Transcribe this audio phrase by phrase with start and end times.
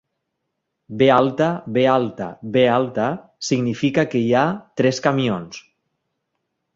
[0.99, 3.09] "B-B-B"
[3.49, 4.47] significa que hi ha
[4.83, 5.61] tres camions.